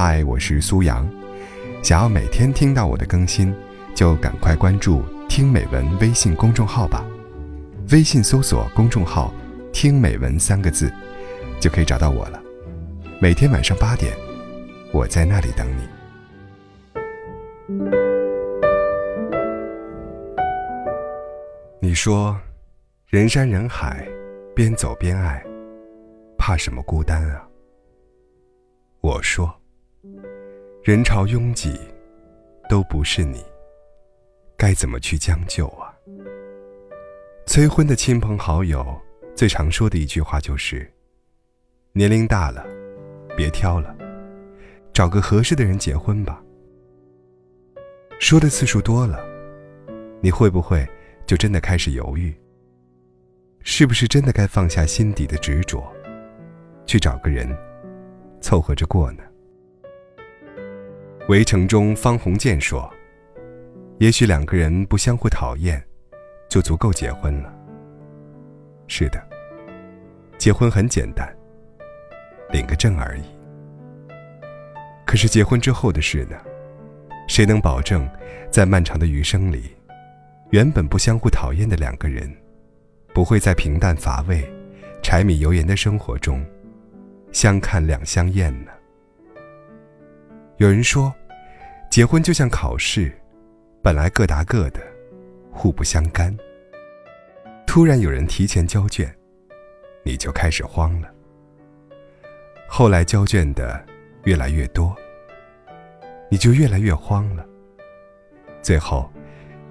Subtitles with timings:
[0.00, 1.04] 嗨，我是苏阳。
[1.82, 3.52] 想要每天听到我的更新，
[3.96, 7.04] 就赶快关注“听美文”微信公众号吧。
[7.90, 9.34] 微信搜索公众号
[9.74, 10.88] “听美文”三个字，
[11.58, 12.40] 就可以找到我了。
[13.20, 14.16] 每天晚上八点，
[14.92, 15.82] 我在那里等你。
[21.80, 22.38] 你说，
[23.08, 24.06] 人山人海，
[24.54, 25.44] 边走边爱，
[26.38, 27.44] 怕什么孤单啊？
[29.00, 29.57] 我说，
[30.84, 31.76] 人潮拥挤，
[32.68, 33.44] 都不是你，
[34.56, 35.92] 该怎么去将就啊？
[37.46, 38.96] 催婚的亲朋好友
[39.34, 40.88] 最常说的一句话就是
[41.92, 42.64] ：“年龄大了，
[43.36, 43.92] 别挑了，
[44.92, 46.40] 找个合适的人结婚吧。”
[48.20, 49.18] 说的次数多了，
[50.20, 50.86] 你会不会
[51.26, 52.32] 就真的开始犹豫？
[53.62, 55.84] 是不是真的该放下心底的执着，
[56.86, 57.48] 去找个人？
[58.40, 59.24] 凑合着过呢。
[61.28, 62.90] 围城中，方鸿渐说
[64.00, 65.82] ：“也许两个人不相互讨厌，
[66.48, 67.54] 就足够结婚了。”
[68.88, 69.22] 是的，
[70.38, 71.28] 结婚很简单，
[72.50, 73.24] 领个证而已。
[75.04, 76.36] 可是结婚之后的事呢？
[77.28, 78.08] 谁能保证，
[78.50, 79.76] 在漫长的余生里，
[80.48, 82.34] 原本不相互讨厌的两个人，
[83.12, 84.50] 不会在平淡乏味、
[85.02, 86.42] 柴米油盐的生活中？
[87.32, 88.70] 相看两相厌呢。
[90.56, 91.14] 有人说，
[91.90, 93.10] 结婚就像考试，
[93.82, 94.80] 本来各答各的，
[95.50, 96.36] 互不相干。
[97.66, 99.12] 突然有人提前交卷，
[100.04, 101.08] 你就开始慌了。
[102.68, 103.84] 后来交卷的
[104.24, 104.94] 越来越多，
[106.30, 107.44] 你就越来越慌了。
[108.60, 109.10] 最后，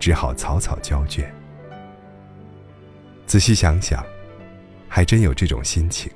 [0.00, 1.32] 只好草草交卷。
[3.24, 4.04] 仔细想想，
[4.88, 6.10] 还真有这种心情。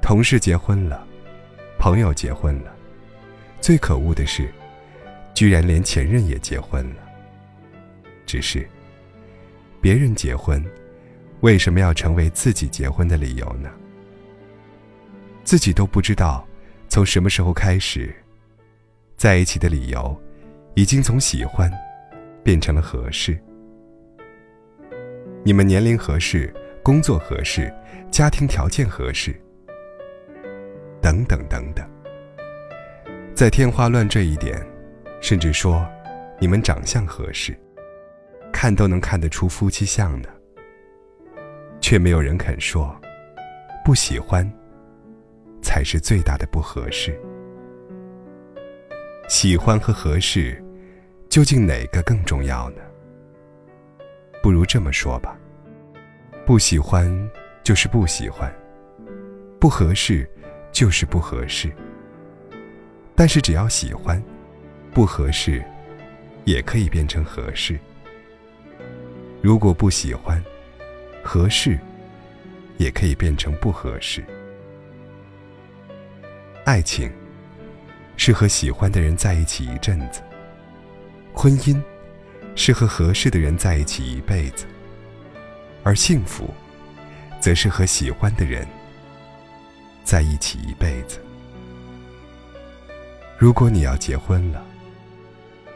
[0.00, 1.04] 同事结婚了，
[1.76, 2.72] 朋友结婚了，
[3.64, 4.52] 最可恶的是，
[5.32, 6.96] 居然连前任也结婚了。
[8.26, 8.68] 只是，
[9.80, 10.62] 别人结婚，
[11.40, 13.70] 为什么要成为自己结婚的理由呢？
[15.44, 16.46] 自己都不知道，
[16.90, 18.14] 从什么时候开始，
[19.16, 20.14] 在一起的理由，
[20.74, 21.72] 已经从喜欢，
[22.42, 23.34] 变成了合适。
[25.42, 26.52] 你们年龄合适，
[26.82, 27.72] 工作合适，
[28.10, 29.34] 家庭条件合适。
[31.00, 31.88] 等等等等，
[33.34, 34.64] 在天花乱坠一点，
[35.20, 35.84] 甚至说，
[36.38, 37.52] 你们长相合适，
[38.52, 40.28] 看都能看得出夫妻相的。
[41.80, 42.96] 却没有人肯说，
[43.84, 44.48] 不喜欢，
[45.60, 47.20] 才是最大的不合适。
[49.28, 50.62] 喜欢和合适，
[51.28, 52.82] 究竟哪个更重要呢？
[54.44, 55.36] 不如这么说吧，
[56.46, 57.10] 不喜欢
[57.64, 58.48] 就是不喜欢，
[59.58, 60.30] 不合适。
[60.72, 61.72] 就是不合适，
[63.16, 64.22] 但是只要喜欢，
[64.92, 65.64] 不合适，
[66.44, 67.78] 也可以变成合适。
[69.40, 70.42] 如果不喜欢，
[71.22, 71.78] 合适，
[72.76, 74.24] 也可以变成不合适。
[76.64, 77.12] 爱情
[78.16, 80.22] 是和喜欢的人在一起一阵子，
[81.32, 81.80] 婚姻
[82.56, 84.64] 是和合适的人在一起一辈子，
[85.82, 86.52] 而幸福，
[87.38, 88.66] 则是和喜欢的人。
[90.02, 91.20] 在一起一辈子。
[93.36, 94.64] 如果你要结婚了，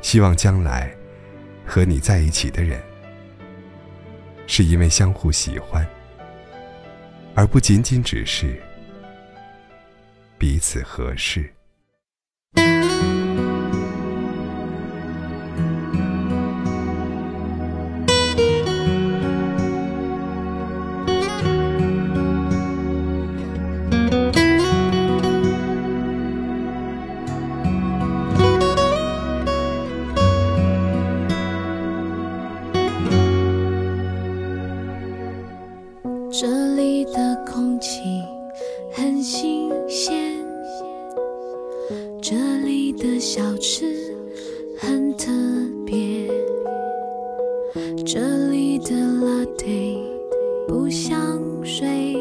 [0.00, 0.94] 希望将来
[1.66, 2.80] 和你在一起的人，
[4.46, 5.86] 是因为相互喜欢，
[7.34, 8.60] 而不仅仅只是
[10.38, 11.52] 彼此合适。
[36.30, 38.00] 这里的空气
[38.92, 40.44] 很新鲜，
[42.20, 43.86] 这里的小吃
[44.78, 45.32] 很特
[45.86, 46.28] 别，
[48.04, 49.98] 这里的拉对
[50.66, 51.18] 不像
[51.64, 52.14] 水，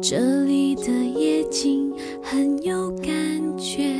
[0.00, 1.92] 这里的夜景
[2.22, 3.94] 很有感觉，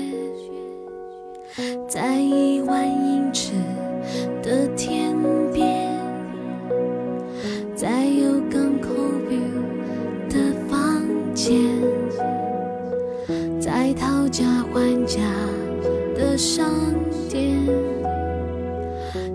[1.87, 3.00] 在一万
[13.91, 15.21] 在讨价还价
[16.15, 16.65] 的商
[17.29, 17.59] 店，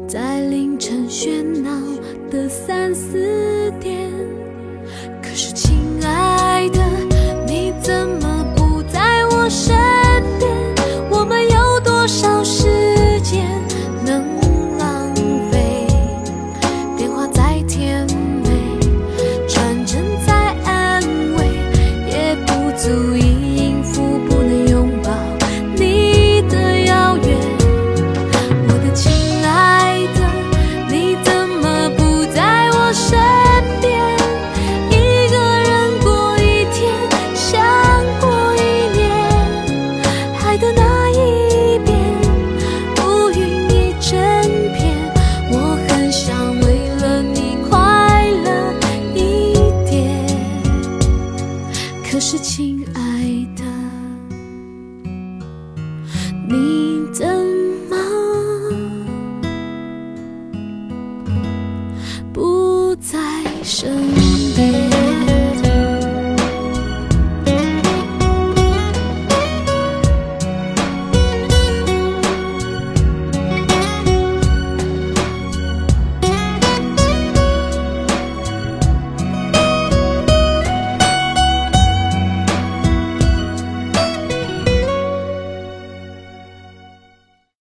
[0.07, 1.69] 在凌晨喧闹
[2.31, 4.09] 的三四点。
[5.21, 5.53] 可是，
[52.93, 53.63] 爱的，
[56.47, 56.84] 你。